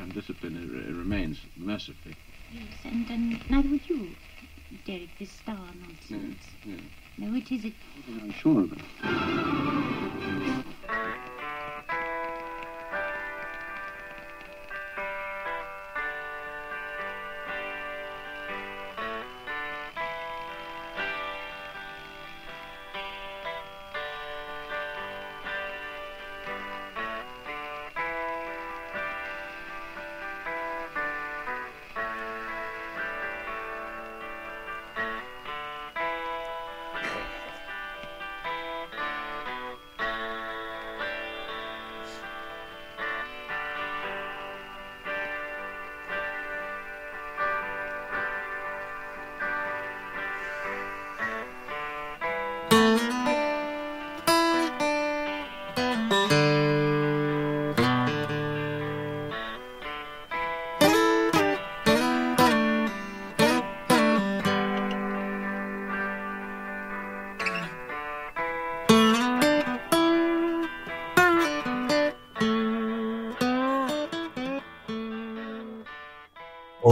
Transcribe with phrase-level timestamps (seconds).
[0.00, 2.14] and discipline uh, remains mercifully.
[2.50, 4.16] Yes, and, and neither would you,
[4.84, 6.46] Derek, this star nonsense.
[6.64, 6.78] Yes.
[7.18, 7.74] No, it is it.
[8.22, 10.09] I'm sure of it.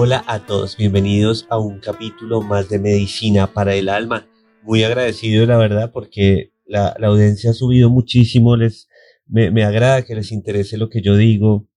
[0.09, 4.27] Hola a todos, bienvenidos a un capítulo más de Medicina para el Alma.
[4.63, 8.57] Muy agradecido, la verdad, porque la, audiencia ha subido muchísimo.
[8.57, 8.89] Les,
[9.27, 11.69] me, agrada que les interese lo que yo digo.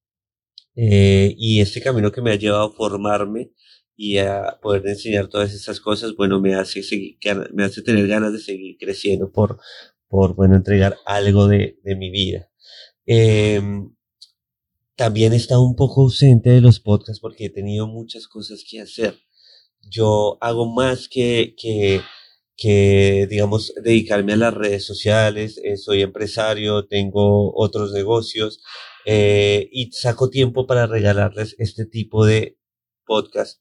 [0.77, 3.51] Eh, y este camino que me ha llevado a formarme
[3.97, 7.17] y a poder enseñar todas estas cosas, bueno, me hace, seguir,
[7.51, 9.59] me hace tener ganas de seguir creciendo por,
[10.07, 12.49] por bueno, entregar algo de, de mi vida.
[13.05, 13.61] Eh,
[15.01, 18.81] también he estado un poco ausente de los podcasts porque he tenido muchas cosas que
[18.81, 19.17] hacer.
[19.81, 22.01] Yo hago más que, que,
[22.55, 25.59] que digamos, dedicarme a las redes sociales.
[25.63, 28.61] Eh, soy empresario, tengo otros negocios
[29.07, 32.59] eh, y saco tiempo para regalarles este tipo de
[33.03, 33.59] podcast.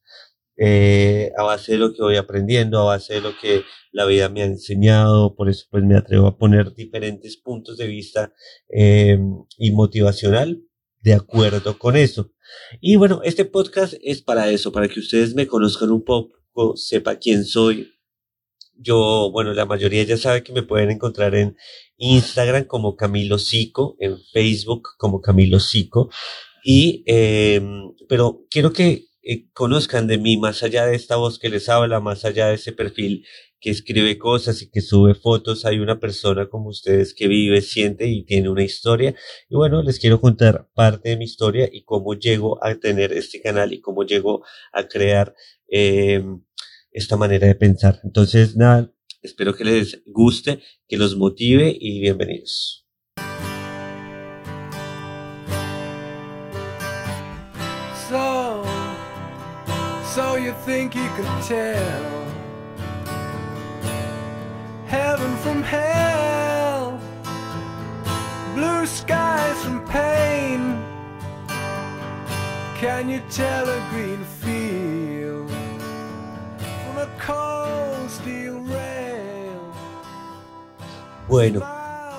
[0.58, 4.28] Eh, a base de lo que voy aprendiendo, a base de lo que la vida
[4.28, 8.34] me ha enseñado, por eso pues me atrevo a poner diferentes puntos de vista
[8.68, 10.66] y motivacional
[11.00, 12.30] de acuerdo con eso.
[12.80, 17.16] Y bueno, este podcast es para eso, para que ustedes me conozcan un poco, sepa
[17.16, 17.92] quién soy.
[18.74, 21.56] Yo, bueno, la mayoría ya sabe que me pueden encontrar en
[21.98, 26.10] Instagram como Camilo Sico, en Facebook como Camilo Sico.
[26.64, 27.60] Y, eh,
[28.08, 32.00] pero quiero que eh, conozcan de mí más allá de esta voz que les habla,
[32.00, 33.24] más allá de ese perfil
[33.60, 35.64] que escribe cosas y que sube fotos.
[35.66, 39.14] Hay una persona como ustedes que vive, siente y tiene una historia.
[39.48, 43.40] Y bueno, les quiero contar parte de mi historia y cómo llego a tener este
[43.40, 44.42] canal y cómo llego
[44.72, 45.34] a crear
[45.68, 46.24] eh,
[46.90, 48.00] esta manera de pensar.
[48.02, 48.92] Entonces, nada,
[49.22, 52.79] espero que les guste, que los motive y bienvenidos.
[60.20, 62.04] So you think you could tell
[64.86, 67.00] heaven from hell,
[68.54, 70.60] blue skies from pain.
[72.82, 75.50] Can you tell a green field
[76.82, 79.62] from a cold steel rail?
[81.28, 81.60] Bueno,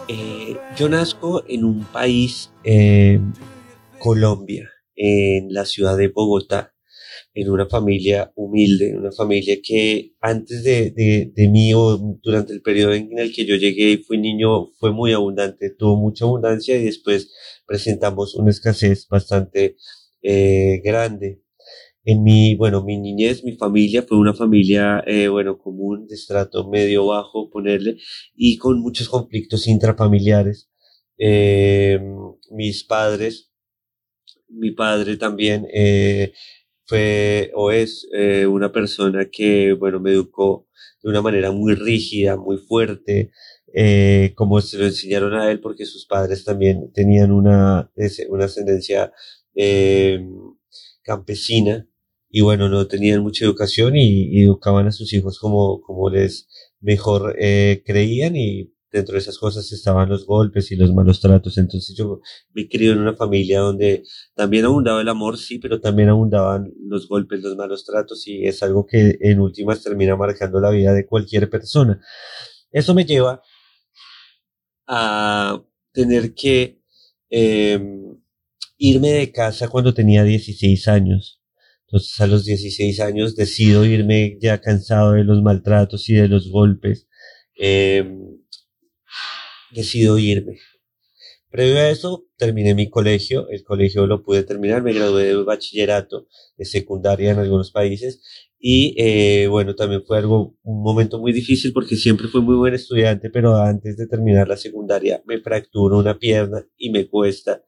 [0.08, 3.20] eh, yo nazco en un país, eh,
[4.00, 6.71] Colombia, en la ciudad de Bogotá,
[7.34, 12.62] en una familia humilde, una familia que antes de, de, de, mí o durante el
[12.62, 16.78] periodo en el que yo llegué y fui niño fue muy abundante, tuvo mucha abundancia
[16.78, 17.32] y después
[17.66, 19.78] presentamos una escasez bastante
[20.22, 21.42] eh, grande.
[22.04, 26.68] En mi, bueno, mi niñez, mi familia fue una familia, eh, bueno, común, de estrato
[26.68, 27.98] medio bajo, ponerle,
[28.36, 30.70] y con muchos conflictos intrafamiliares.
[31.18, 32.00] Eh,
[32.50, 33.52] mis padres,
[34.50, 36.34] mi padre también, eh,
[36.92, 40.68] fue o es eh, una persona que, bueno, me educó
[41.02, 43.32] de una manera muy rígida, muy fuerte,
[43.74, 47.90] eh, como se lo enseñaron a él, porque sus padres también tenían una,
[48.28, 49.14] una ascendencia
[49.56, 50.20] eh,
[51.02, 51.88] campesina
[52.30, 56.50] y bueno, no tenían mucha educación y, educaban a sus hijos como, como les
[56.82, 57.38] mejor
[57.86, 61.58] creían y dentro de esas cosas estaban los golpes y los malos tratos.
[61.58, 62.20] Entonces yo
[62.54, 64.04] me crié en una familia donde
[64.36, 68.62] también abundaba el amor, sí, pero también abundaban los golpes, los malos tratos y es
[68.64, 72.02] algo que en últimas termina marcando la vida de cualquier persona.
[72.72, 73.42] Eso me lleva
[74.88, 76.82] a tener que
[77.30, 77.80] eh,
[78.78, 81.42] irme de casa cuando tenía 16 años.
[81.86, 86.50] Entonces a los 16 años decido irme ya cansado de los maltratos y de los
[86.50, 87.08] golpes.
[87.58, 88.06] Eh,
[89.74, 90.58] decido irme.
[91.50, 96.28] Previo a eso, terminé mi colegio, el colegio lo pude terminar, me gradué de bachillerato,
[96.56, 98.22] de secundaria en algunos países,
[98.64, 102.76] y eh, bueno, también fue algo, un momento muy difícil porque siempre fui muy buen
[102.76, 107.66] estudiante, pero antes de terminar la secundaria me fracturo una pierna y me cuesta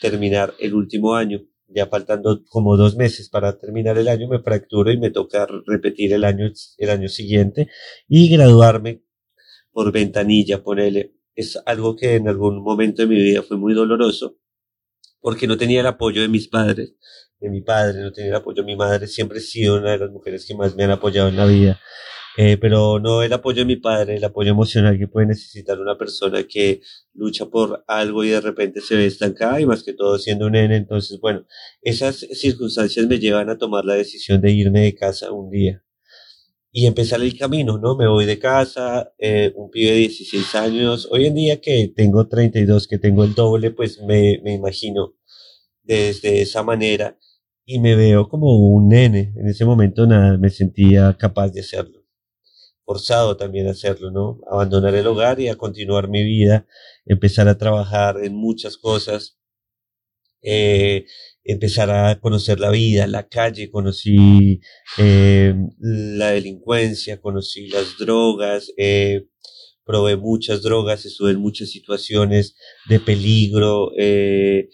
[0.00, 1.40] terminar el último año.
[1.68, 6.12] Ya faltando como dos meses para terminar el año, me fracturo y me toca repetir
[6.12, 7.68] el año, el año siguiente
[8.06, 9.02] y graduarme
[9.72, 11.15] por ventanilla, ponele.
[11.36, 14.38] Es algo que en algún momento de mi vida fue muy doloroso
[15.20, 16.94] porque no tenía el apoyo de mis padres,
[17.38, 19.98] de mi padre, no tenía el apoyo de mi madre, siempre he sido una de
[19.98, 21.80] las mujeres que más me han apoyado en la vida.
[22.38, 25.96] Eh, pero no el apoyo de mi padre, el apoyo emocional que puede necesitar una
[25.96, 26.82] persona que
[27.14, 30.52] lucha por algo y de repente se ve estancada y más que todo siendo un
[30.52, 30.76] nene.
[30.76, 31.46] Entonces, bueno,
[31.82, 35.85] esas circunstancias me llevan a tomar la decisión de irme de casa un día
[36.76, 37.96] y empezar el camino, ¿no?
[37.96, 42.28] Me voy de casa, eh, un pibe de 16 años, hoy en día que tengo
[42.28, 45.14] 32, que tengo el doble, pues me, me imagino
[45.82, 47.18] desde esa manera
[47.64, 49.32] y me veo como un nene.
[49.36, 52.04] En ese momento nada, me sentía capaz de hacerlo
[52.84, 54.40] forzado también a hacerlo, ¿no?
[54.50, 56.66] Abandonar el hogar y a continuar mi vida,
[57.06, 59.38] empezar a trabajar en muchas cosas,
[60.42, 61.06] eh,
[61.46, 64.60] empezar a conocer la vida, la calle, conocí
[64.98, 69.26] eh, la delincuencia, conocí las drogas, eh,
[69.84, 72.56] probé muchas drogas, estuve en muchas situaciones
[72.88, 74.70] de peligro, eh,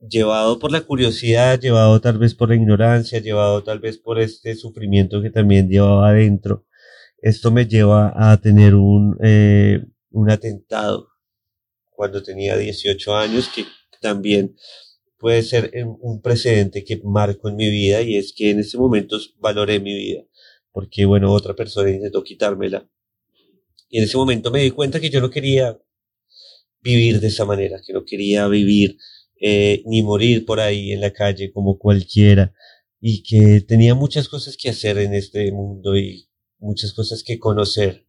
[0.00, 4.56] llevado por la curiosidad, llevado tal vez por la ignorancia, llevado tal vez por este
[4.56, 6.66] sufrimiento que también llevaba adentro.
[7.22, 9.16] Esto me lleva a tener un,
[10.10, 11.08] un atentado
[11.92, 13.64] cuando tenía 18 años, que
[14.00, 14.54] también
[15.18, 15.70] puede ser
[16.00, 19.94] un precedente que marco en mi vida y es que en ese momento valoré mi
[19.94, 20.22] vida,
[20.72, 22.88] porque bueno, otra persona intentó quitármela.
[23.88, 25.78] Y en ese momento me di cuenta que yo no quería
[26.80, 28.98] vivir de esa manera, que no quería vivir
[29.40, 32.54] eh, ni morir por ahí en la calle como cualquiera
[33.00, 36.28] y que tenía muchas cosas que hacer en este mundo y
[36.58, 38.06] muchas cosas que conocer.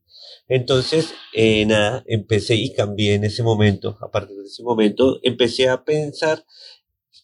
[0.48, 3.98] Entonces, eh, nada, empecé y cambié en ese momento.
[4.02, 6.46] A partir de ese momento, empecé a pensar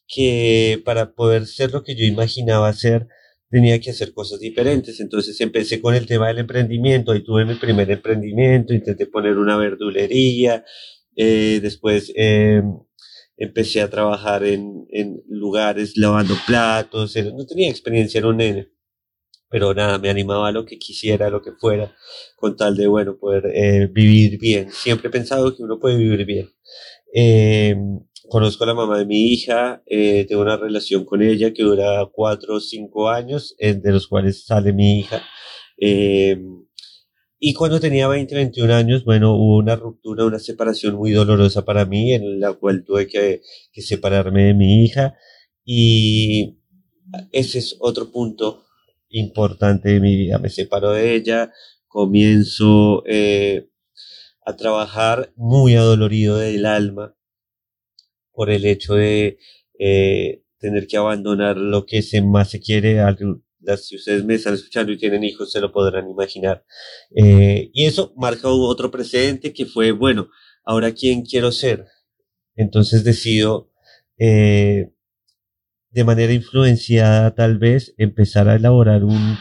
[0.08, 3.08] que para poder ser lo que yo imaginaba ser,
[3.50, 5.00] tenía que hacer cosas diferentes.
[5.00, 7.12] Entonces empecé con el tema del emprendimiento.
[7.12, 10.66] Ahí tuve mi primer emprendimiento, intenté poner una verdulería.
[11.16, 12.64] Eh, después eh,
[13.38, 17.16] empecé a trabajar en, en, lugares lavando platos.
[17.34, 18.74] No tenía experiencia, en un nene
[19.54, 21.96] pero nada, me animaba a lo que quisiera, a lo que fuera,
[22.38, 24.72] con tal de, bueno, poder eh, vivir bien.
[24.72, 26.50] Siempre he pensado que uno puede vivir bien.
[28.24, 31.64] Eh, conozco a la mamá de mi hija, eh, tengo una relación con ella que
[31.64, 35.24] dura cuatro o cinco años, de los cuales sale mi hija.
[37.40, 41.86] y cuando tenía 20, 21 años, bueno, hubo una ruptura, una separación muy dolorosa para
[41.86, 43.42] mí, en la cual tuve que,
[43.72, 45.16] que separarme de mi hija.
[45.66, 46.58] Y
[47.32, 48.64] ese es otro punto
[49.10, 50.40] importante de mi vida.
[50.40, 51.52] Me separo de ella,
[51.88, 53.70] comienzo eh,
[54.46, 57.16] a trabajar muy adolorido del alma
[58.34, 59.38] por el hecho de
[59.80, 63.00] eh, tener que abandonar lo que se más se quiere.
[63.78, 66.66] Si ustedes me están escuchando y tienen hijos, se lo podrán imaginar.
[67.16, 70.30] Eh, y eso marca otro precedente que fue, bueno,
[70.66, 71.86] ahora quién quiero ser.
[72.56, 73.70] Entonces decido
[75.94, 79.38] de manera influenciada tal vez empezar a elaborar un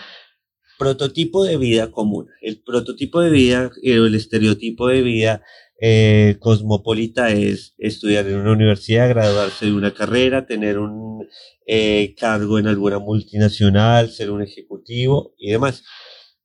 [0.78, 2.28] prototipo de vida común.
[2.40, 5.42] El prototipo de vida, eh, el estereotipo de vida
[5.84, 11.26] eh, cosmopolita es estudiar en una universidad, graduarse de una carrera, tener un
[11.66, 15.82] eh, cargo en alguna multinacional, ser un ejecutivo y demás.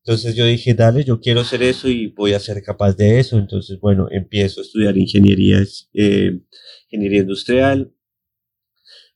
[0.03, 3.38] Entonces yo dije, dale, yo quiero hacer eso y voy a ser capaz de eso.
[3.38, 5.63] Entonces, bueno, empiezo a estudiar ingeniería,
[5.94, 7.94] ingeniería industrial,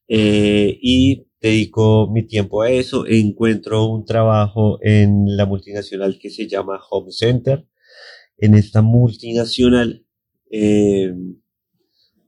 [0.07, 3.07] eh, y dedico mi tiempo a eso.
[3.07, 7.65] Encuentro un trabajo en la multinacional que se llama Home Center.
[8.37, 10.05] En esta multinacional
[10.51, 11.13] eh,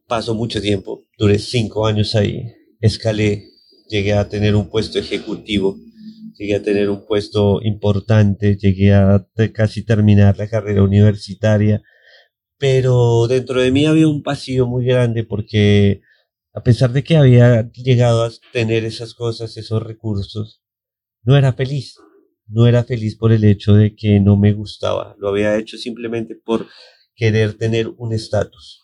[0.07, 3.49] paso mucho tiempo, duré cinco años ahí, escalé,
[3.89, 5.77] llegué a tener un puesto ejecutivo,
[6.37, 11.81] llegué a tener un puesto importante, llegué a casi terminar la carrera universitaria,
[12.57, 16.01] pero dentro de mí había un pasillo muy grande porque
[16.53, 20.61] a pesar de que había llegado a tener esas cosas, esos recursos,
[21.23, 21.95] no era feliz.
[22.47, 25.15] No era feliz por el hecho de que no me gustaba.
[25.17, 26.67] Lo había hecho simplemente por
[27.15, 28.81] querer tener un estatus.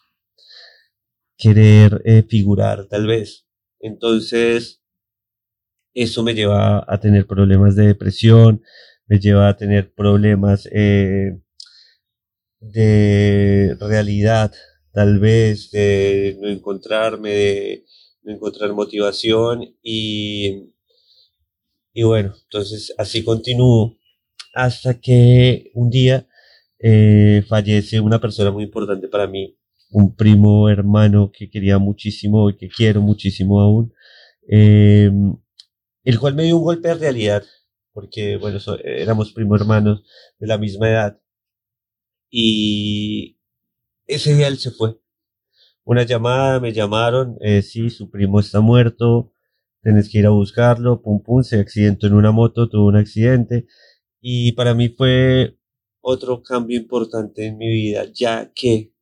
[1.38, 3.48] Querer eh, figurar, tal vez.
[3.80, 4.82] Entonces,
[5.94, 8.64] eso me lleva a tener problemas de depresión,
[9.08, 11.40] me lleva a tener problemas eh,
[12.60, 14.54] de realidad
[14.92, 17.86] tal vez de no encontrarme, de
[18.24, 20.74] no encontrar motivación y,
[21.94, 23.98] y bueno, entonces así continúo
[24.54, 26.28] hasta que un día
[26.80, 29.58] eh, fallece una persona muy importante para mí,
[29.92, 33.94] un primo hermano que quería muchísimo y que quiero muchísimo aún,
[34.50, 35.12] eh,
[36.04, 37.44] el cual me dio un golpe de realidad,
[37.94, 40.04] porque bueno, so- éramos primo hermanos
[40.40, 41.20] de la misma edad
[42.30, 43.38] y
[44.08, 44.98] ese día él se fue.
[45.86, 49.34] Una llamada, me llamaron, eh, sí, su primo está muerto,
[49.84, 53.68] tenés que ir a buscarlo, pum pum, se accidentó en una moto, tuvo un accidente
[54.22, 55.58] y para mí fue
[56.10, 58.94] otro cambio importante en mi vida, ya que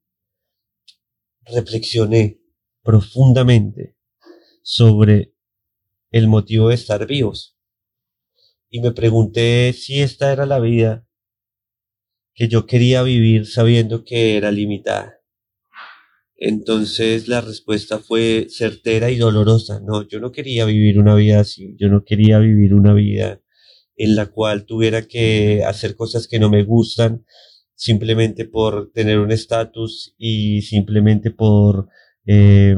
[1.46, 2.40] reflexioné
[2.84, 3.96] profundamente
[4.62, 5.34] sobre
[6.12, 7.58] el motivo de estar vivos
[8.70, 11.08] y me pregunté si esta era la vida
[12.34, 15.22] que yo quería vivir sabiendo que era limitada.
[16.36, 19.80] Entonces la respuesta fue certera y dolorosa.
[19.80, 21.76] No, yo no quería vivir una vida así.
[21.80, 23.42] Yo no quería vivir una vida
[23.98, 27.26] en la cual tuviera que hacer cosas que no me gustan
[27.76, 31.90] simplemente por tener un estatus y simplemente por
[32.26, 32.78] eh,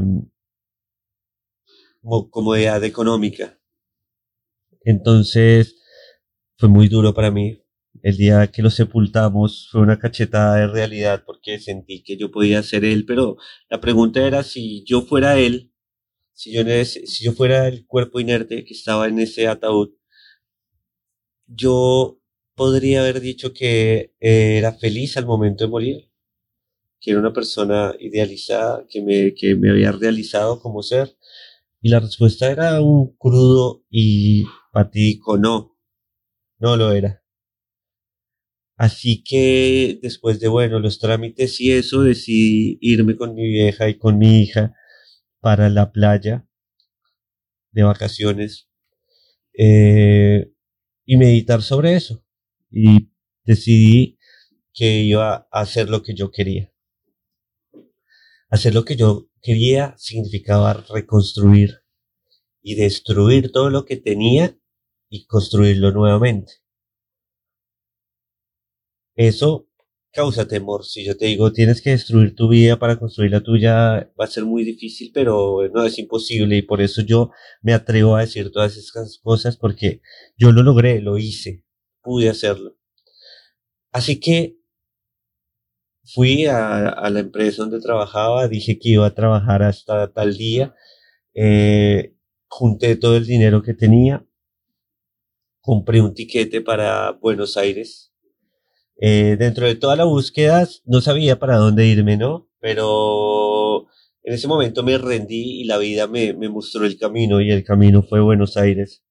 [2.02, 3.58] mo- comodidad económica.
[4.84, 5.76] Entonces
[6.58, 7.62] fue muy duro para mí.
[8.02, 12.62] El día que lo sepultamos fue una cachetada de realidad porque sentí que yo podía
[12.62, 13.36] ser él, pero
[13.70, 15.72] la pregunta era si yo fuera él,
[16.34, 19.90] si yo, si yo fuera el cuerpo inerte que estaba en ese ataúd,
[21.50, 22.20] yo
[22.54, 26.10] podría haber dicho que era feliz al momento de morir,
[27.00, 31.16] que era una persona idealizada, que me, que me había realizado como ser.
[31.80, 35.78] Y la respuesta era un crudo y fatídico no,
[36.58, 37.22] no lo era.
[38.76, 43.98] Así que después de, bueno, los trámites y eso, decidí irme con mi vieja y
[43.98, 44.74] con mi hija
[45.40, 46.46] para la playa
[47.72, 48.68] de vacaciones
[49.58, 50.50] eh,
[51.10, 52.24] y meditar sobre eso.
[52.70, 53.10] Y
[53.42, 54.16] decidí
[54.72, 56.72] que iba a hacer lo que yo quería.
[58.48, 61.80] Hacer lo que yo quería significaba reconstruir
[62.62, 64.56] y destruir todo lo que tenía
[65.08, 66.52] y construirlo nuevamente.
[69.16, 69.68] Eso
[70.12, 70.84] causa temor.
[70.84, 74.26] Si yo te digo, tienes que destruir tu vida para construir la tuya, va a
[74.26, 76.56] ser muy difícil, pero no es imposible.
[76.56, 77.30] Y por eso yo
[77.62, 80.00] me atrevo a decir todas esas cosas porque
[80.36, 81.64] yo lo logré, lo hice,
[82.02, 82.76] pude hacerlo.
[83.92, 84.56] Así que
[86.14, 90.74] fui a, a la empresa donde trabajaba, dije que iba a trabajar hasta tal día,
[91.34, 92.14] eh,
[92.48, 94.26] junté todo el dinero que tenía,
[95.60, 98.09] compré un tiquete para Buenos Aires.
[99.02, 102.50] Eh, dentro de toda la búsqueda no sabía para dónde irme, ¿no?
[102.60, 103.86] Pero
[104.22, 108.02] en ese momento me rendí y la vida me, mostró el camino y el camino
[108.02, 109.02] fue Buenos Aires,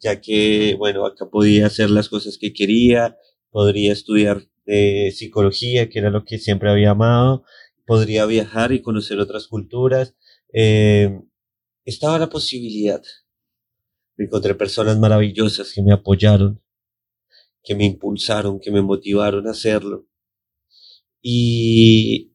[0.00, 3.18] ya que, bueno, acá podía hacer las cosas que quería,
[3.50, 7.44] podría estudiar eh, psicología, que era lo que siempre había amado,
[7.84, 10.16] podría viajar y conocer otras culturas.
[10.54, 11.20] Eh,
[11.84, 13.02] estaba la posibilidad.
[14.16, 16.62] Me encontré personas maravillosas que me apoyaron,
[17.66, 20.06] que me impulsaron, que me motivaron a hacerlo.
[21.20, 22.32] Y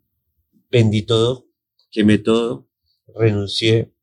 [0.69, 1.47] vendí todo,
[1.89, 2.67] quemé todo,
[3.15, 3.93] renuncié.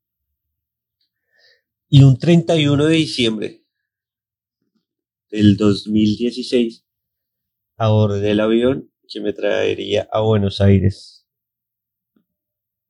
[1.87, 3.63] Y un 31 de diciembre
[5.29, 6.83] del 2016
[7.77, 11.27] abordé el avión que me traería a Buenos Aires.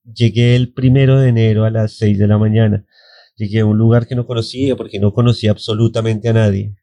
[0.06, 2.86] Llegué el primero de enero a las 6 de la mañana.
[3.36, 6.79] Llegué a un lugar que no conocía porque no conocía absolutamente a nadie.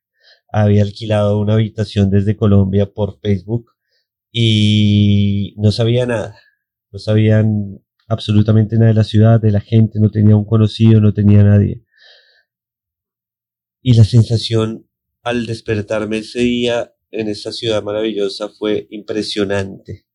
[0.58, 3.72] Había alquilado una habitación desde Colombia por Facebook
[4.32, 6.40] y no sabía nada.
[6.90, 11.12] No sabían absolutamente nada de la ciudad, de la gente, no tenía un conocido, no
[11.12, 11.84] tenía nadie.
[13.82, 14.88] Y la sensación
[15.22, 20.06] al despertarme ese día en esta ciudad maravillosa fue impresionante.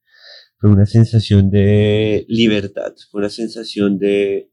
[0.58, 4.52] Fue una sensación de libertad, fue una sensación de,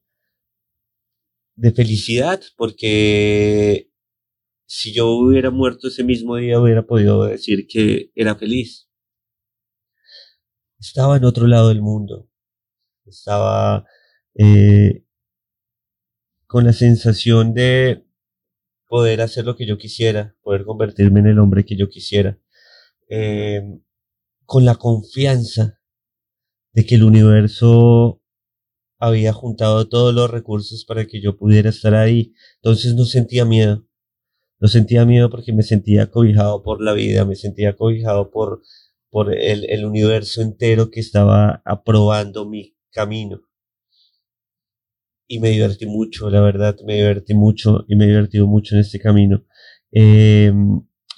[1.56, 3.87] de felicidad, porque
[4.68, 8.90] si yo hubiera muerto ese mismo día hubiera podido decir que era feliz.
[10.78, 12.28] Estaba en otro lado del mundo,
[13.06, 13.86] estaba
[14.34, 15.04] eh,
[16.46, 18.06] con la sensación de
[18.88, 22.38] poder hacer lo que yo quisiera, poder convertirme en el hombre que yo quisiera,
[23.08, 23.62] eh,
[24.44, 25.80] con la confianza
[26.74, 28.22] de que el universo
[28.98, 32.34] había juntado todos los recursos para que yo pudiera estar ahí.
[32.56, 33.87] Entonces no sentía miedo.
[34.60, 38.62] No sentía miedo porque me sentía cobijado por la vida, me sentía cobijado por,
[39.10, 43.42] por el, el universo entero que estaba aprobando mi camino.
[45.28, 48.80] Y me divertí mucho, la verdad, me divertí mucho y me he divertido mucho en
[48.80, 49.44] este camino.
[49.92, 50.52] Eh,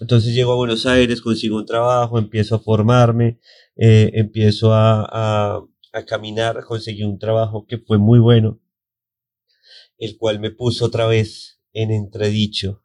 [0.00, 3.38] entonces llego a Buenos Aires, consigo un trabajo, empiezo a formarme,
[3.76, 8.60] eh, empiezo a, a, a caminar, conseguí un trabajo que fue muy bueno,
[9.98, 12.82] el cual me puso otra vez en entredicho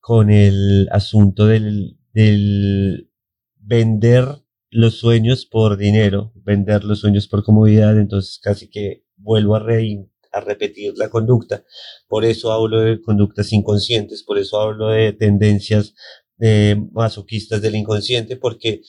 [0.00, 3.10] con el asunto del, del
[3.56, 4.26] vender
[4.70, 10.08] los sueños por dinero, vender los sueños por comodidad, entonces casi que vuelvo a, re,
[10.32, 11.64] a repetir la conducta.
[12.06, 15.94] Por eso hablo de conductas inconscientes, por eso hablo de tendencias
[16.40, 18.82] eh, masoquistas del inconsciente, porque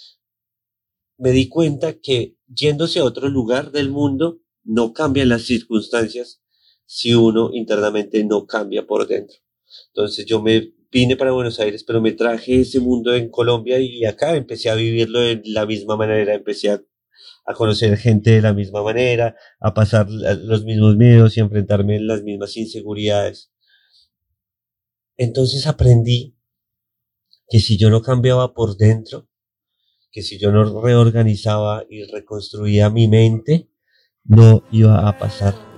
[1.17, 6.41] me di cuenta que yéndose a otro lugar del mundo no cambian las circunstancias
[6.85, 9.37] si uno internamente no cambia por dentro.
[9.93, 14.05] Entonces yo me vine para Buenos Aires, pero me traje ese mundo en Colombia y
[14.05, 16.81] acá empecé a vivirlo de la misma manera, empecé a,
[17.45, 21.97] a conocer gente de la misma manera, a pasar los mismos miedos y a enfrentarme
[21.97, 23.51] en las mismas inseguridades.
[25.17, 26.37] Entonces aprendí
[27.49, 29.27] que si yo no cambiaba por dentro,
[30.11, 33.69] que si yo no reorganizaba y reconstruía mi mente,
[34.23, 35.68] no iba a pasar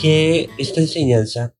[0.00, 1.54] que esta enseñanza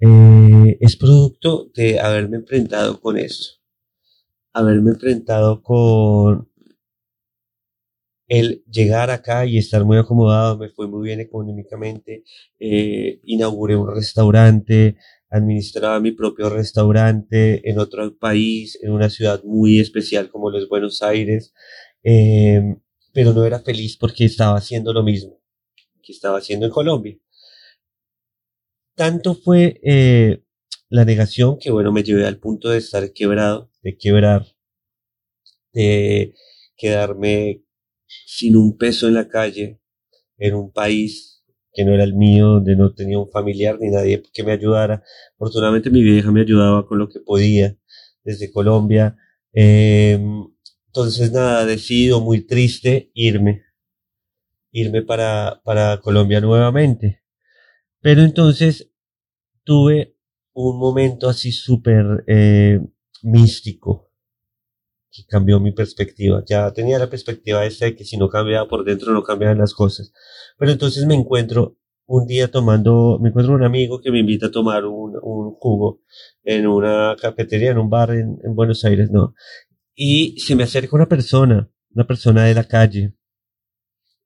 [0.00, 3.54] eh, es producto de haberme enfrentado con eso,
[4.52, 6.48] haberme enfrentado con
[8.26, 12.24] el llegar acá y estar muy acomodado, me fue muy bien económicamente,
[12.58, 14.96] eh, inauguré un restaurante,
[15.28, 21.02] administraba mi propio restaurante en otro país, en una ciudad muy especial como los Buenos
[21.02, 21.52] Aires,
[22.02, 22.76] eh,
[23.12, 25.44] pero no era feliz porque estaba haciendo lo mismo
[26.04, 27.18] que estaba haciendo en Colombia.
[28.94, 30.44] Tanto fue eh,
[30.88, 34.46] la negación que, bueno, me llevé al punto de estar quebrado, de quebrar,
[35.72, 36.34] de
[36.76, 37.64] quedarme
[38.26, 39.80] sin un peso en la calle,
[40.38, 44.22] en un país que no era el mío, donde no tenía un familiar ni nadie
[44.32, 45.02] que me ayudara.
[45.34, 47.76] Afortunadamente mi vieja me ayudaba con lo que podía
[48.22, 49.16] desde Colombia.
[49.52, 50.20] Eh,
[50.86, 53.64] entonces nada, decido muy triste irme,
[54.70, 57.23] irme para, para Colombia nuevamente.
[58.04, 58.92] Pero entonces
[59.62, 60.14] tuve
[60.52, 62.78] un momento así súper eh,
[63.22, 64.12] místico
[65.10, 66.44] que cambió mi perspectiva.
[66.46, 69.72] Ya tenía la perspectiva esta de que si no cambiaba por dentro no cambiaban las
[69.72, 70.12] cosas.
[70.58, 74.50] Pero entonces me encuentro un día tomando, me encuentro un amigo que me invita a
[74.50, 75.14] tomar un,
[75.58, 76.02] jugo
[76.42, 79.34] en una cafetería, en un bar en, en Buenos Aires, ¿no?
[79.94, 83.14] Y se me acerca una persona, una persona de la calle,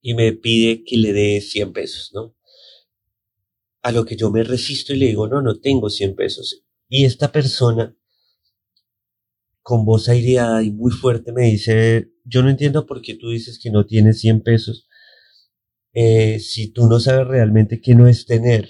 [0.00, 2.34] y me pide que le dé 100 pesos, ¿no?
[3.82, 6.64] A lo que yo me resisto y le digo, no, no tengo 100 pesos.
[6.88, 7.96] Y esta persona,
[9.62, 13.58] con voz aireada y muy fuerte, me dice, yo no entiendo por qué tú dices
[13.62, 14.88] que no tienes 100 pesos
[15.92, 18.68] eh, si tú no sabes realmente qué no es tener.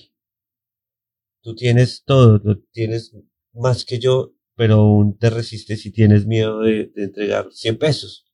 [1.42, 2.40] Tú tienes todo,
[2.72, 3.14] tienes
[3.52, 8.27] más que yo, pero aún te resistes y tienes miedo de, de entregar 100 pesos.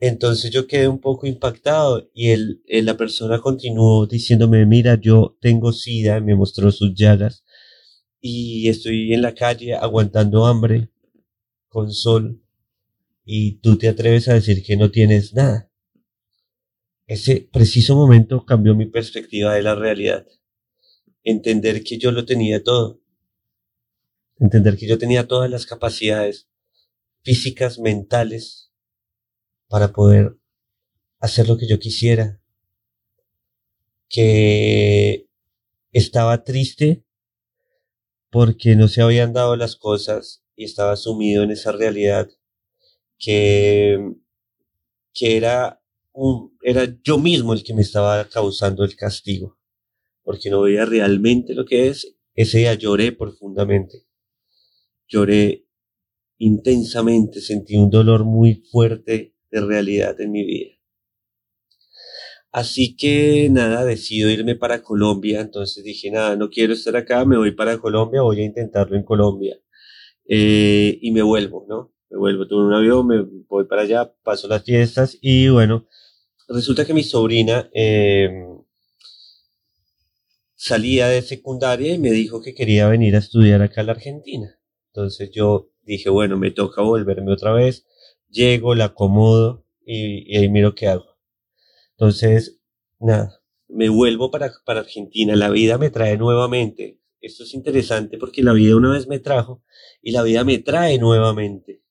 [0.00, 5.36] Entonces yo quedé un poco impactado y él, él- la persona continuó diciéndome, mira, yo
[5.40, 7.44] tengo sida, me mostró sus llagas
[8.20, 10.90] y estoy en la calle aguantando hambre
[11.68, 12.42] con sol
[13.24, 15.70] y tú te atreves a decir que no tienes nada.
[17.08, 20.26] Ese preciso momento cambió mi perspectiva de la realidad.
[21.24, 23.00] Entender que yo lo tenía todo.
[24.38, 26.48] Entender que yo tenía todas las capacidades
[27.22, 28.65] físicas, mentales,
[29.68, 30.36] para poder
[31.18, 32.40] hacer lo que yo quisiera.
[34.08, 35.28] Que
[35.92, 37.04] estaba triste
[38.30, 42.28] porque no se habían dado las cosas y estaba sumido en esa realidad
[43.18, 44.12] que,
[45.12, 49.58] que era un, era yo mismo el que me estaba causando el castigo,
[50.22, 52.14] porque no veía realmente lo que es.
[52.34, 54.06] Ese día lloré profundamente,
[55.08, 55.66] lloré
[56.38, 60.76] intensamente, sentí un dolor muy fuerte realidad en mi vida.
[62.52, 65.40] Así que nada, decido irme para Colombia.
[65.40, 69.02] Entonces dije, nada, no quiero estar acá, me voy para Colombia, voy a intentarlo en
[69.02, 69.58] Colombia.
[70.26, 71.92] Eh, y me vuelvo, ¿no?
[72.10, 75.86] Me vuelvo, tuve un avión, me voy para allá, paso las fiestas y bueno,
[76.48, 78.30] resulta que mi sobrina eh,
[80.54, 84.58] salía de secundaria y me dijo que quería venir a estudiar acá a la Argentina.
[84.88, 87.86] Entonces yo dije, bueno, me toca volverme otra vez,
[88.36, 91.18] llego, la acomodo y, ahí miro qué hago.
[91.92, 92.60] Entonces,
[93.00, 97.00] nada, me vuelvo para, para Argentina, la vida me trae nuevamente.
[97.20, 99.64] Esto es interesante porque la vida una vez me trajo
[100.02, 101.82] y la vida me trae nuevamente.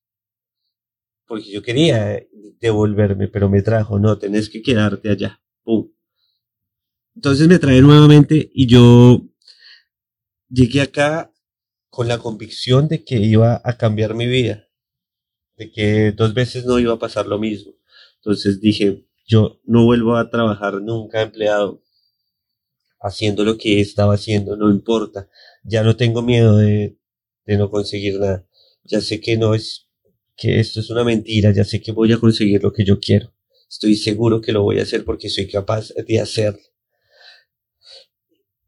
[1.28, 2.24] Porque yo quería
[2.60, 5.42] devolverme, pero me trajo, no, tenés que quedarte allá.
[5.64, 5.92] Pum.
[7.16, 9.22] Entonces me trae nuevamente y yo
[10.50, 11.34] llegué acá
[11.90, 14.65] con la convicción de que iba a cambiar mi vida,
[15.58, 17.74] de que dos veces no iba a pasar lo mismo.
[18.18, 21.82] Entonces dije, yo no vuelvo a trabajar nunca empleado
[23.00, 25.30] haciendo lo que estaba haciendo, no importa.
[25.64, 26.98] Ya no tengo miedo de,
[27.46, 28.48] de no conseguir nada.
[28.84, 29.88] Ya sé que no es,
[30.36, 33.34] que esto es una mentira, ya sé que voy a conseguir lo que yo quiero.
[33.70, 36.60] Estoy seguro que lo voy a hacer porque soy capaz de hacerlo.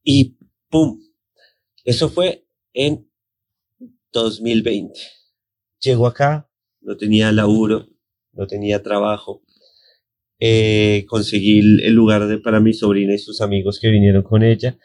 [0.04, 0.38] Y
[0.69, 1.02] ¡pum!
[1.84, 3.10] Eso fue en
[4.12, 5.00] 2020.
[5.80, 6.46] Llego acá,
[6.88, 7.86] no tenía laburo,
[8.32, 9.43] no tenía trabajo.
[10.39, 14.80] Eh, conseguí el lugar de, para mi sobrina y sus amigos que vinieron con ella.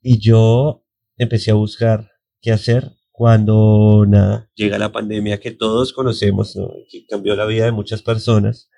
[0.00, 0.84] Y yo
[1.16, 6.70] empecé a buscar qué hacer cuando nada, llega la pandemia que todos conocemos, ¿no?
[6.88, 8.70] que cambió la vida de muchas personas.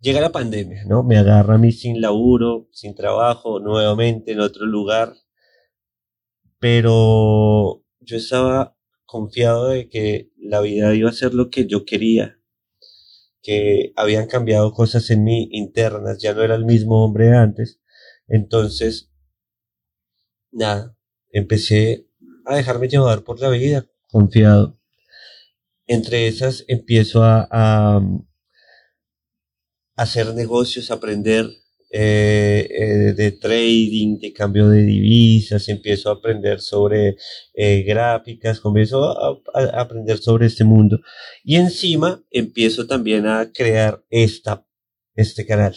[0.00, 1.04] Llega la pandemia, ¿no?
[1.04, 5.14] Me agarra a mí sin laburo, sin trabajo, nuevamente en otro lugar.
[6.58, 8.76] Pero yo estaba
[9.10, 12.38] confiado de que la vida iba a ser lo que yo quería,
[13.42, 17.80] que habían cambiado cosas en mí internas, ya no era el mismo hombre de antes.
[18.28, 19.10] Entonces,
[20.52, 20.96] nada,
[21.30, 22.06] empecé
[22.46, 24.78] a dejarme llevar por la vida, confiado.
[25.88, 28.00] Entre esas empiezo a, a,
[29.96, 31.50] hacer negocios, aprender
[31.92, 37.16] eh, eh, de trading, de cambio de divisas, empiezo a aprender sobre
[37.52, 41.00] eh, gráficas, comienzo a, a, aprender sobre este mundo.
[41.42, 44.64] Y encima empiezo también a crear esta,
[45.16, 45.74] este canal.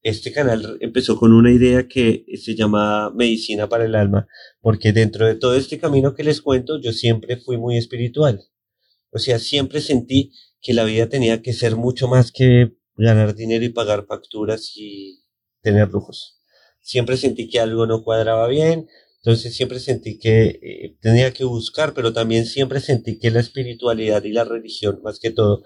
[0.00, 4.26] Este canal empezó con una idea que se llama Medicina para el Alma,
[4.60, 8.42] porque dentro de todo este camino que les cuento, yo siempre fui muy espiritual.
[9.10, 13.64] O sea, siempre sentí que la vida tenía que ser mucho más que ganar dinero
[13.64, 15.24] y pagar facturas y
[15.62, 16.40] tener lujos.
[16.80, 18.88] Siempre sentí que algo no cuadraba bien,
[19.24, 24.22] entonces siempre sentí que eh, tenía que buscar, pero también siempre sentí que la espiritualidad
[24.24, 25.62] y la religión, más que todo,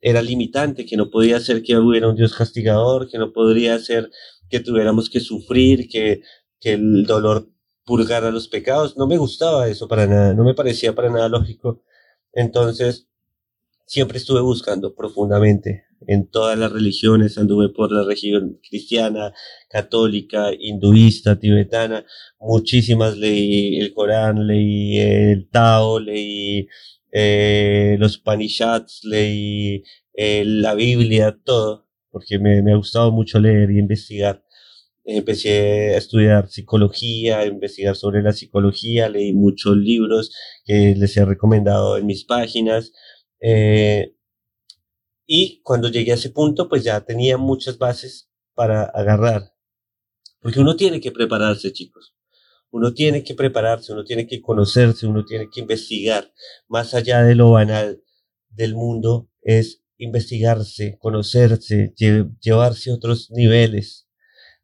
[0.00, 4.10] era limitante, que no podía ser que hubiera un Dios castigador, que no podría ser
[4.50, 6.20] que tuviéramos que sufrir, que,
[6.60, 7.50] que el dolor
[7.84, 8.96] purgara los pecados.
[8.96, 11.82] No me gustaba eso para nada, no me parecía para nada lógico.
[12.32, 13.08] Entonces,
[13.86, 19.32] siempre estuve buscando profundamente en todas las religiones, anduve por la región cristiana,
[19.68, 22.04] católica, hinduista, tibetana,
[22.40, 26.68] muchísimas leí el Corán, leí el Tao, leí
[27.12, 29.82] eh, los Panishads, leí
[30.14, 34.42] eh, la Biblia, todo, porque me, me ha gustado mucho leer y investigar.
[35.04, 40.30] Empecé a estudiar psicología, a investigar sobre la psicología, leí muchos libros
[40.66, 42.92] que les he recomendado en mis páginas.
[43.40, 44.12] Eh,
[45.30, 49.52] y cuando llegué a ese punto, pues ya tenía muchas bases para agarrar.
[50.40, 52.16] Porque uno tiene que prepararse, chicos.
[52.70, 56.32] Uno tiene que prepararse, uno tiene que conocerse, uno tiene que investigar.
[56.66, 58.02] Más allá de lo banal
[58.48, 61.92] del mundo, es investigarse, conocerse,
[62.40, 64.07] llevarse a otros niveles.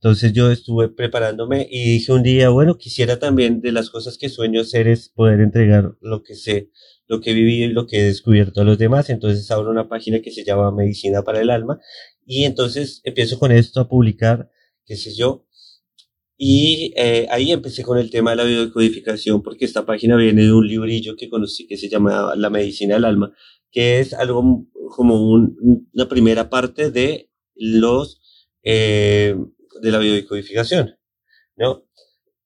[0.05, 4.29] Entonces yo estuve preparándome y dije un día, bueno, quisiera también de las cosas que
[4.29, 6.71] sueño hacer es poder entregar lo que sé
[7.07, 9.09] lo que he vivido y lo que he descubierto a los demás.
[9.09, 11.81] Entonces abro una página que se llama Medicina para el Alma
[12.27, 14.51] y entonces empiezo con esto a publicar,
[14.85, 15.47] qué sé yo.
[16.37, 20.53] Y eh, ahí empecé con el tema de la biodecodificación porque esta página viene de
[20.53, 23.33] un librillo que conocí que se llama La Medicina del Alma,
[23.71, 28.21] que es algo como un, una primera parte de los
[28.63, 29.35] eh,
[29.81, 30.97] de la biodecodificación,
[31.57, 31.85] ¿no?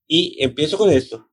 [0.07, 1.31] Y empiezo con esto,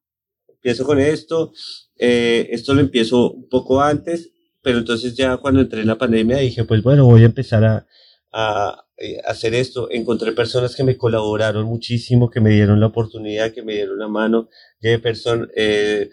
[0.47, 1.53] empiezo con esto,
[1.97, 4.31] eh, esto lo empiezo un poco antes,
[4.61, 8.85] pero entonces ya cuando entré en la pandemia dije, pues bueno, voy a empezar a,
[8.97, 9.89] eh, hacer esto.
[9.91, 14.07] Encontré personas que me colaboraron muchísimo, que me dieron la oportunidad, que me dieron la
[14.07, 14.49] mano.
[14.81, 16.09] Jefferson eh,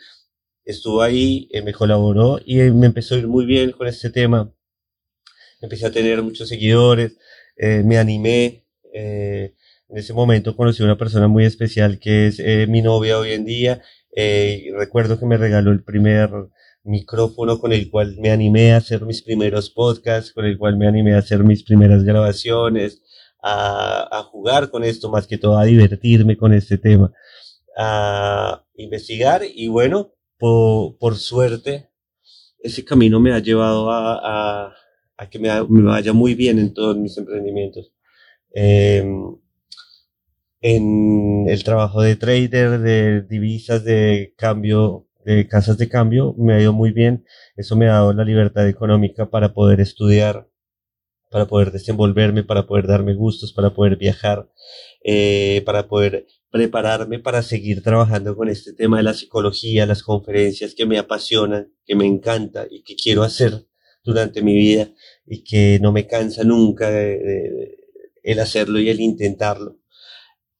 [0.64, 4.52] estuvo ahí, me colaboró y me empezó a ir muy bien con este tema.
[5.60, 7.16] Empecé a tener muchos seguidores,
[7.56, 8.66] me animé,
[9.92, 13.32] en ese momento conocí a una persona muy especial que es eh, mi novia hoy
[13.32, 13.82] en día.
[14.16, 16.30] Eh, recuerdo que me regaló el primer
[16.82, 20.88] micrófono con el cual me animé a hacer mis primeros podcasts, con el cual me
[20.88, 23.02] animé a hacer mis primeras grabaciones,
[23.42, 27.12] a, a jugar con esto, más que todo a divertirme con este tema,
[27.76, 31.90] a investigar y bueno, por, por suerte,
[32.60, 34.74] ese camino me ha llevado a, a,
[35.18, 37.92] a que me, me, vaya muy bien en todos mis emprendimientos.
[38.54, 39.04] Eh,
[40.62, 46.60] en el trabajo de trader, de divisas, de cambio, de casas de cambio, me ha
[46.60, 47.24] ido muy bien.
[47.56, 50.48] Eso me ha dado la libertad económica para poder estudiar,
[51.30, 54.48] para poder desenvolverme, para poder darme gustos, para poder viajar,
[55.04, 60.74] eh, para poder prepararme para seguir trabajando con este tema de la psicología, las conferencias
[60.74, 63.66] que me apasionan, que me encanta y que quiero hacer
[64.04, 64.90] durante mi vida
[65.26, 67.78] y que no me cansa nunca de,
[68.22, 69.78] el hacerlo y el intentarlo.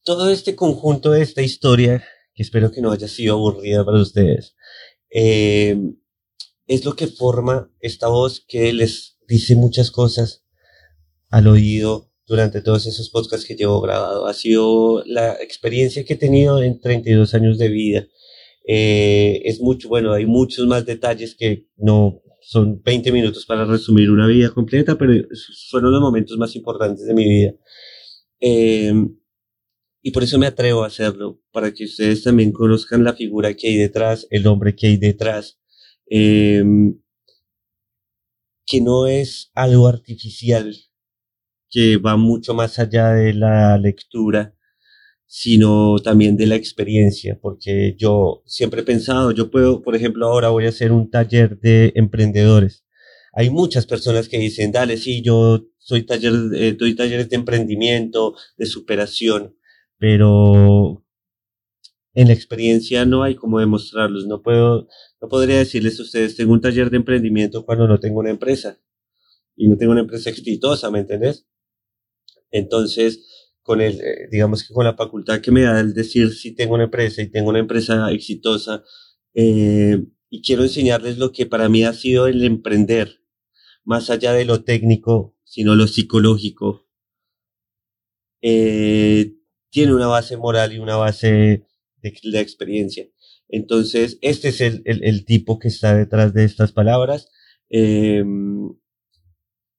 [0.04, 2.02] Todo este conjunto de esta historia,
[2.34, 4.56] que espero que no haya sido aburrida para ustedes,
[5.10, 5.76] eh,
[6.66, 10.44] es lo que forma esta voz que les dice muchas cosas
[11.30, 14.26] al oído durante todos esos podcasts que llevo grabado.
[14.26, 18.08] Ha sido la experiencia que he tenido en 32 años de vida.
[18.66, 24.10] Eh, es mucho, bueno, hay muchos más detalles que no son 20 minutos para resumir
[24.10, 25.12] una vida completa, pero
[25.70, 27.54] fueron los momentos más importantes de mi vida.
[28.40, 28.92] Eh,
[30.02, 33.68] y por eso me atrevo a hacerlo, para que ustedes también conozcan la figura que
[33.68, 35.60] hay detrás, el hombre que hay detrás,
[36.10, 36.64] eh,
[38.66, 40.74] que no es algo artificial,
[41.70, 44.54] que va mucho más allá de la lectura,
[45.26, 50.50] sino también de la experiencia, porque yo siempre he pensado, yo puedo, por ejemplo, ahora
[50.50, 52.84] voy a hacer un taller de emprendedores.
[53.32, 58.34] Hay muchas personas que dicen, dale, sí, yo soy taller, eh, doy talleres de emprendimiento,
[58.58, 59.56] de superación,
[60.02, 61.06] pero
[62.12, 64.26] en la experiencia no hay cómo demostrarlos.
[64.26, 64.88] No puedo,
[65.20, 68.80] no podría decirles a ustedes, tengo un taller de emprendimiento cuando no tengo una empresa
[69.54, 71.46] y no tengo una empresa exitosa, ¿me entendés?
[72.50, 76.52] Entonces, con el, eh, digamos que con la facultad que me da el decir si
[76.52, 78.82] tengo una empresa y tengo una empresa exitosa,
[79.34, 83.22] eh, y quiero enseñarles lo que para mí ha sido el emprender,
[83.84, 86.88] más allá de lo técnico, sino lo psicológico.
[88.40, 89.36] Eh,
[89.72, 91.64] tiene una base moral y una base
[92.02, 93.08] de la experiencia.
[93.48, 97.30] Entonces, este es el, el, tipo que está detrás de estas palabras.
[97.70, 98.22] Eh,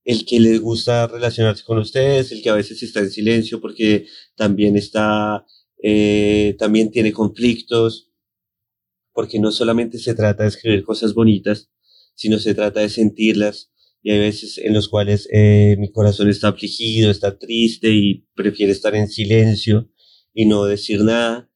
[0.03, 4.07] el que les gusta relacionarse con ustedes, el que a veces está en silencio porque
[4.35, 5.45] también está,
[5.81, 8.09] eh, también tiene conflictos,
[9.13, 11.69] porque no solamente se trata de escribir cosas bonitas,
[12.15, 13.71] sino se trata de sentirlas.
[14.03, 18.73] Y hay veces en los cuales eh, mi corazón está afligido, está triste y prefiere
[18.73, 19.89] estar en silencio
[20.33, 21.49] y no decir nada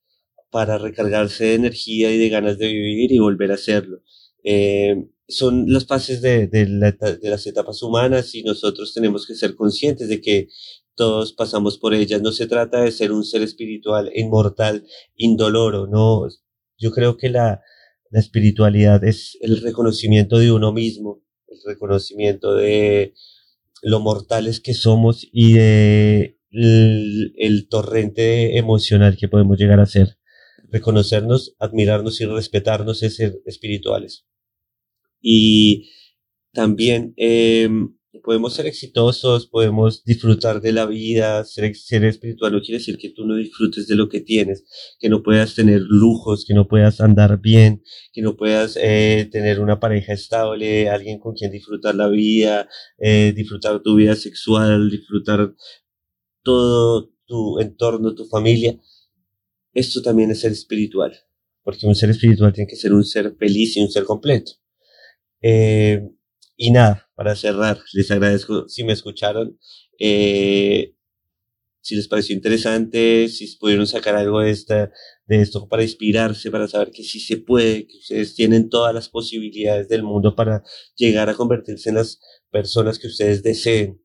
[0.49, 4.01] para recargarse de energía y de ganas de vivir y volver a hacerlo.
[4.45, 4.95] Eh,
[5.27, 9.55] son las fases de, de, la, de, las etapas humanas y nosotros tenemos que ser
[9.55, 10.47] conscientes de que
[10.95, 12.21] todos pasamos por ellas.
[12.21, 16.29] No se trata de ser un ser espiritual, inmortal, indoloro, no.
[16.77, 17.61] Yo creo que la,
[18.09, 23.13] la espiritualidad es el reconocimiento de uno mismo, el reconocimiento de
[23.81, 30.17] lo mortales que somos y de el, torrente emocional que podemos llegar a ser.
[30.69, 34.25] Reconocernos, admirarnos y respetarnos es ser espirituales
[35.21, 35.89] y
[36.53, 37.69] también eh,
[38.23, 43.09] podemos ser exitosos, podemos disfrutar de la vida, ser, ser espiritual no quiere decir que
[43.09, 44.65] tú no disfrutes de lo que tienes,
[44.99, 49.59] que no puedas tener lujos, que no puedas andar bien, que no puedas eh, tener
[49.59, 55.53] una pareja estable, alguien con quien disfrutar la vida, eh, disfrutar tu vida sexual, disfrutar
[56.43, 58.79] todo tu entorno, tu familia.
[59.73, 61.13] Esto también es ser espiritual,
[61.63, 64.53] porque un ser espiritual tiene que ser un ser feliz y un ser completo.
[65.41, 66.01] Eh,
[66.55, 69.57] y nada, para cerrar, les agradezco si me escucharon.
[69.99, 70.93] Eh,
[71.81, 74.91] si les pareció interesante, si pudieron sacar algo de, esta,
[75.25, 79.09] de esto para inspirarse, para saber que sí se puede, que ustedes tienen todas las
[79.09, 80.63] posibilidades del mundo para
[80.95, 82.19] llegar a convertirse en las
[82.51, 83.99] personas que ustedes deseen,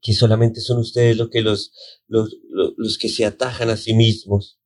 [0.00, 1.72] que solamente son ustedes lo que los,
[2.06, 4.60] los, los, los que se atajan a sí mismos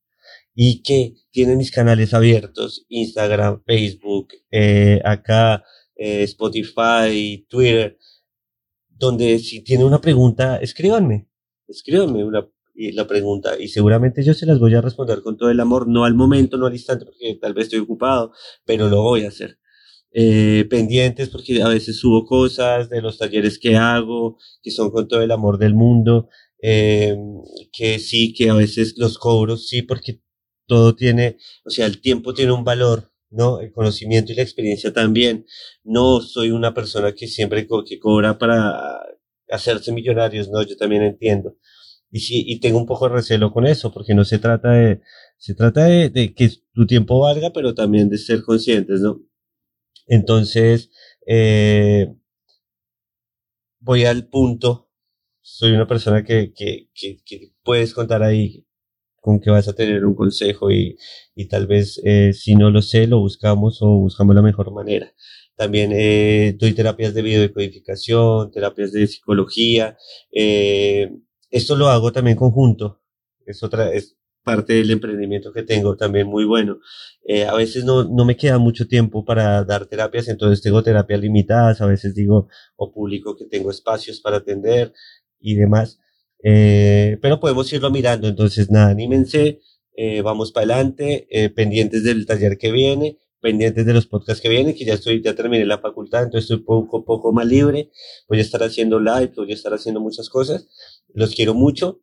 [0.54, 5.64] y que tienen mis canales abiertos, Instagram, Facebook, eh, acá
[5.96, 7.98] eh, Spotify, Twitter,
[8.88, 11.28] donde si tienen una pregunta, escríbanme,
[11.66, 15.60] escríbanme una, la pregunta y seguramente yo se las voy a responder con todo el
[15.60, 18.32] amor, no al momento, no al instante, porque tal vez estoy ocupado,
[18.64, 19.58] pero lo voy a hacer.
[20.18, 25.08] Eh, pendientes porque a veces subo cosas de los talleres que hago, que son con
[25.08, 26.28] todo el amor del mundo
[26.62, 27.16] eh,
[27.72, 30.20] que sí, que a veces los cobros, sí, porque
[30.66, 33.60] todo tiene, o sea, el tiempo tiene un valor, ¿no?
[33.60, 35.46] El conocimiento y la experiencia también.
[35.84, 39.00] No soy una persona que siempre que cobra para
[39.50, 40.62] hacerse millonarios, ¿no?
[40.62, 41.56] Yo también entiendo.
[42.10, 45.00] Y sí, y tengo un poco de recelo con eso, porque no se trata de,
[45.38, 49.20] se trata de, de que tu tiempo valga, pero también de ser conscientes, ¿no?
[50.06, 50.90] Entonces,
[51.26, 52.08] eh,
[53.80, 54.90] voy al punto.
[55.40, 58.65] Soy una persona que, que, que, que puedes contar ahí
[59.26, 60.96] con que vas a tener un consejo y,
[61.34, 65.12] y tal vez eh, si no lo sé, lo buscamos o buscamos la mejor manera.
[65.56, 69.96] También eh, doy terapias de videodecodificación, terapias de psicología.
[70.32, 71.10] eh,
[71.50, 73.00] esto lo hago también conjunto.
[73.46, 76.78] Es otra, es parte del emprendimiento que tengo también muy bueno.
[77.26, 81.20] Eh, a veces no, no me queda mucho tiempo para dar terapias, entonces tengo terapias
[81.20, 81.80] limitadas.
[81.80, 84.92] A veces digo o publico que tengo espacios para atender
[85.40, 85.98] y demás.
[86.42, 88.28] Eh, pero podemos irlo mirando.
[88.28, 89.60] Entonces, nada, anímense,
[89.96, 94.48] eh, vamos para adelante, eh, pendientes del taller que viene, pendientes de los podcasts que
[94.48, 97.90] vienen, que ya estoy, ya terminé la facultad, entonces estoy poco, poco más libre.
[98.28, 100.68] Voy a estar haciendo live, voy a estar haciendo muchas cosas.
[101.14, 102.02] Los quiero mucho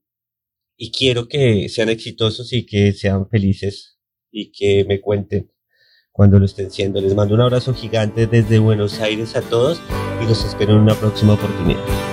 [0.76, 4.00] y quiero que sean exitosos y que sean felices
[4.32, 5.52] y que me cuenten
[6.12, 7.02] cuando lo estén siendo.
[7.02, 9.80] Les mando un abrazo gigante desde Buenos Aires a todos
[10.22, 12.13] y los espero en una próxima oportunidad.